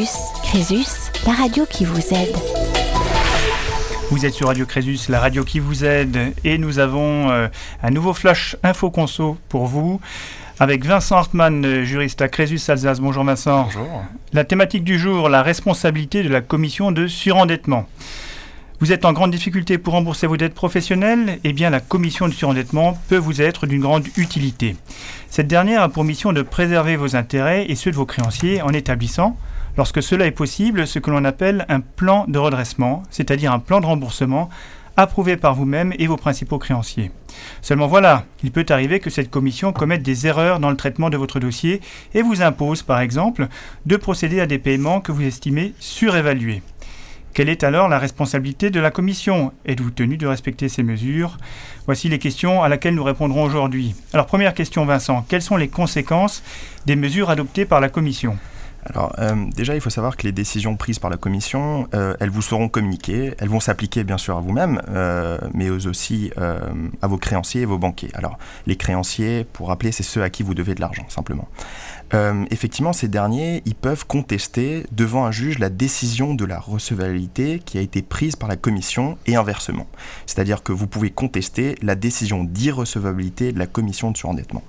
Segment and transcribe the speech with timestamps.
[0.00, 0.32] Crésus.
[0.42, 2.34] Crésus, la radio qui vous aide.
[4.10, 7.48] Vous êtes sur Radio Crésus, la radio qui vous aide, et nous avons euh,
[7.82, 10.00] un nouveau flash info conso pour vous.
[10.58, 13.00] Avec Vincent Hartmann, juriste à Crésus Alsace.
[13.00, 13.64] Bonjour Vincent.
[13.64, 14.02] Bonjour.
[14.32, 17.86] La thématique du jour, la responsabilité de la commission de surendettement.
[18.80, 22.32] Vous êtes en grande difficulté pour rembourser vos dettes professionnelles Eh bien, la commission de
[22.32, 24.74] surendettement peut vous être d'une grande utilité.
[25.28, 28.70] Cette dernière a pour mission de préserver vos intérêts et ceux de vos créanciers en
[28.70, 29.36] établissant,
[29.76, 33.82] lorsque cela est possible, ce que l'on appelle un plan de redressement, c'est-à-dire un plan
[33.82, 34.48] de remboursement
[34.96, 37.10] approuvé par vous-même et vos principaux créanciers.
[37.60, 41.18] Seulement voilà, il peut arriver que cette commission commette des erreurs dans le traitement de
[41.18, 41.82] votre dossier
[42.14, 43.48] et vous impose, par exemple,
[43.84, 46.62] de procéder à des paiements que vous estimez surévalués.
[47.32, 49.52] Quelle est alors la responsabilité de la Commission?
[49.64, 51.38] Êtes-vous tenu de respecter ces mesures?
[51.86, 53.94] Voici les questions à laquelle nous répondrons aujourd'hui.
[54.12, 56.42] Alors première question Vincent, quelles sont les conséquences
[56.86, 58.36] des mesures adoptées par la Commission?
[58.84, 62.30] Alors euh, déjà, il faut savoir que les décisions prises par la Commission, euh, elles
[62.30, 67.18] vous seront communiquées, elles vont s'appliquer bien sûr à vous-même, euh, mais aussi à vos
[67.18, 68.10] créanciers et vos banquiers.
[68.14, 71.48] Alors les créanciers, pour rappeler, c'est ceux à qui vous devez de l'argent, simplement.
[72.50, 77.78] effectivement, ces derniers, ils peuvent contester devant un juge la décision de la recevabilité qui
[77.78, 79.86] a été prise par la Commission et inversement.
[80.26, 84.62] C'est-à-dire que vous pouvez contester la décision d'irrecevabilité de la Commission de surendettement.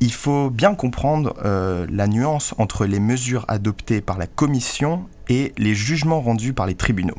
[0.00, 5.52] Il faut bien comprendre euh, la nuance entre les mesures adoptées par la Commission et
[5.56, 7.18] les jugements rendus par les tribunaux,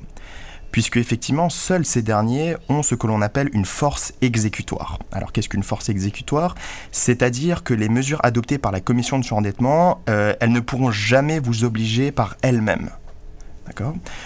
[0.72, 5.00] puisque effectivement seuls ces derniers ont ce que l'on appelle une force exécutoire.
[5.12, 6.56] Alors qu'est-ce qu'une force exécutoire?
[6.92, 11.40] C'est-à-dire que les mesures adoptées par la Commission de surendettement, euh, elles ne pourront jamais
[11.40, 12.90] vous obliger par elles-mêmes.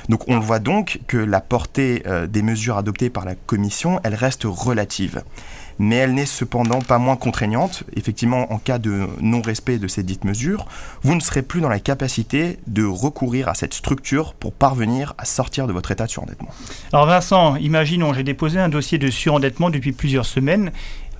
[0.10, 4.16] Donc on voit donc que la portée euh, des mesures adoptées par la Commission, elle
[4.16, 5.24] reste relative
[5.80, 7.84] mais elle n'est cependant pas moins contraignante.
[7.96, 10.68] Effectivement, en cas de non-respect de ces dites mesures,
[11.02, 15.26] vous ne serez plus dans la capacité de recourir à cette structure pour parvenir à
[15.26, 16.50] sortir de votre état de surendettement.
[16.92, 20.72] Alors Vincent, imaginons, j'ai déposé un dossier de surendettement depuis plusieurs semaines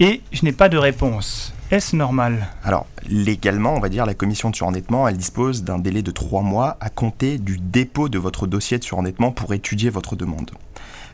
[0.02, 1.54] et je n'ai pas de réponse.
[1.72, 2.48] Est-ce normal?
[2.64, 6.42] Alors, légalement, on va dire, la commission de surendettement, elle dispose d'un délai de trois
[6.42, 10.50] mois à compter du dépôt de votre dossier de surendettement pour étudier votre demande.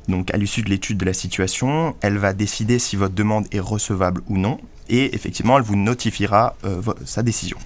[0.08, 3.60] Donc à l'issue de l'étude de la situation, elle va décider si votre demande est
[3.60, 4.58] recevable ou non,
[4.88, 7.58] et effectivement, elle vous notifiera euh, sa décision.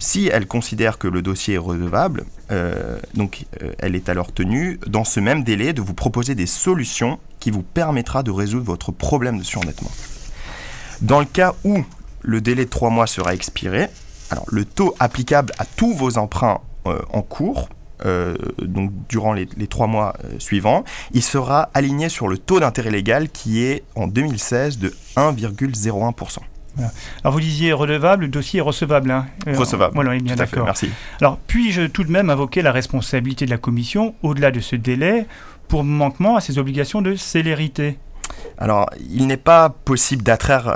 [0.00, 4.80] Si elle considère que le dossier est recevable, euh, donc euh, elle est alors tenue,
[4.88, 8.90] dans ce même délai, de vous proposer des solutions qui vous permettra de résoudre votre
[8.90, 9.92] problème de surendettement.
[11.02, 11.84] Dans le cas où
[12.26, 13.88] le délai de trois mois sera expiré,
[14.30, 17.68] alors le taux applicable à tous vos emprunts en cours
[18.04, 22.90] euh, donc durant les, trois mois euh, suivants, il sera aligné sur le taux d'intérêt
[22.90, 26.38] légal qui est en 2016 de 1,01%.
[27.24, 29.10] Alors vous disiez redevable, le dossier est recevable.
[29.10, 29.26] Hein.
[29.46, 29.94] Euh, recevable.
[29.94, 30.66] Voilà, on est bien d'accord.
[30.66, 30.90] Merci.
[31.22, 35.26] Alors puis-je tout de même invoquer la responsabilité de la Commission au-delà de ce délai
[35.68, 37.98] pour manquement à ses obligations de célérité?
[38.58, 40.72] Alors, il n'est pas possible d'attraire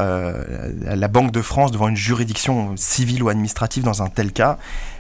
[0.85, 4.59] la Banque de France devant une juridiction civile ou administrative dans un tel cas.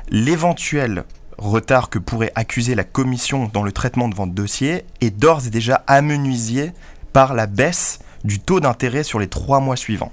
[0.08, 1.04] L'éventuel
[1.36, 5.50] retard que pourrait accuser la commission dans le traitement de votre dossier est d'ores et
[5.50, 6.72] déjà amenuisé
[7.12, 10.12] par la baisse du taux d'intérêt sur les trois mois suivants.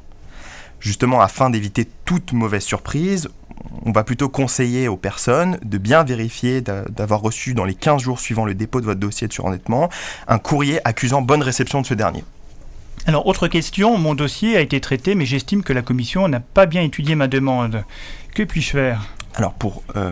[0.80, 3.30] Justement, afin d'éviter toute mauvaise surprise,
[3.86, 8.20] on va plutôt conseiller aux personnes de bien vérifier d'avoir reçu dans les 15 jours
[8.20, 9.90] suivant le dépôt de votre dossier de surendettement
[10.28, 12.24] un courrier accusant bonne réception de ce dernier.
[13.06, 16.66] Alors, autre question, mon dossier a été traité, mais j'estime que la commission n'a pas
[16.66, 17.86] bien étudié ma demande.
[18.36, 19.08] Que puis-je faire?
[19.36, 20.12] Alors, pour euh,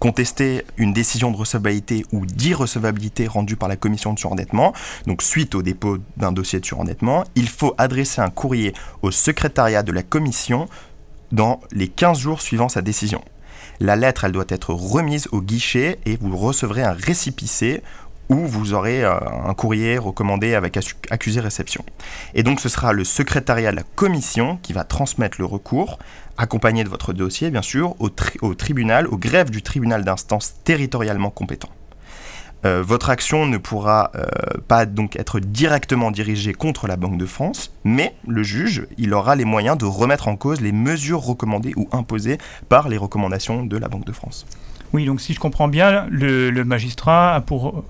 [0.00, 4.74] contester une décision de recevabilité ou d'irrecevabilité rendue par la commission de surendettement,
[5.06, 9.82] donc suite au dépôt d'un dossier de surendettement, il faut adresser un courrier au secrétariat
[9.82, 10.68] de la commission
[11.32, 13.22] dans les 15 jours suivant sa décision.
[13.80, 17.82] La lettre, elle doit être remise au guichet et vous recevrez un récipicé
[18.28, 19.14] où vous aurez euh,
[19.46, 20.78] un courrier recommandé avec
[21.10, 21.84] accusé réception.
[22.34, 25.98] Et donc ce sera le secrétariat de la commission qui va transmettre le recours,
[26.36, 28.08] accompagné de votre dossier bien sûr, au,
[28.54, 31.70] tribunal, au greffe du tribunal d'instance territorialement compétent.
[32.64, 34.24] Euh, votre action ne pourra euh,
[34.66, 39.36] pas donc être directement dirigée contre la Banque de France, mais le juge, il aura
[39.36, 42.38] les moyens de remettre en cause les mesures recommandées ou imposées
[42.68, 44.46] par les recommandations de la Banque de France.
[44.92, 47.84] Oui, donc si je comprends bien, le magistrat a pour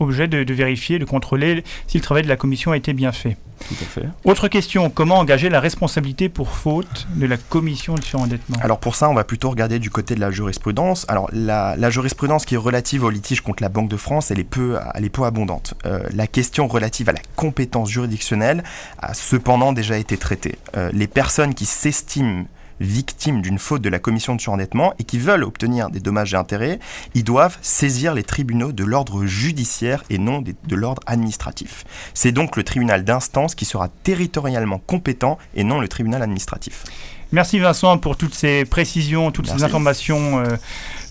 [0.00, 3.36] objet de, vérifier, de contrôler si le travail de la commission a été bien fait.
[3.68, 4.06] Tout à fait.
[4.24, 8.56] Autre question, comment engager la responsabilité pour faute de la commission de surendettement?
[8.62, 11.04] Alors pour ça, on va plutôt regarder du côté de la jurisprudence.
[11.08, 14.44] Alors la, jurisprudence qui est relative au litige contre la Banque de France, elle est
[14.44, 15.74] peu, elle est peu abondante.
[15.84, 18.64] Euh, la question relative à la compétence juridictionnelle
[18.98, 20.56] a cependant déjà été traitée.
[20.76, 22.44] Euh, les personnes qui s'estiment
[22.80, 26.36] victimes d'une faute de la commission de surendettement et qui veulent obtenir des dommages et
[26.36, 26.78] intérêts,
[27.14, 31.84] ils doivent saisir les tribunaux de l'ordre judiciaire et non de l'ordre administratif.
[32.14, 36.84] C'est donc le tribunal d'instance qui sera territorialement compétent et non le tribunal administratif.
[37.32, 40.56] Merci Vincent pour toutes ces précisions, toutes ces informations euh,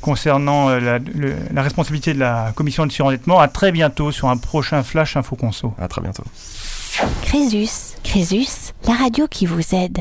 [0.01, 1.00] concernant euh,
[1.54, 3.39] la, responsabilité de la commission de surendettement.
[3.39, 5.74] À très bientôt sur un prochain Flash Info Conso.
[5.80, 6.24] À très bientôt.
[7.22, 10.00] Crésus, Crésus, la radio qui vous aide.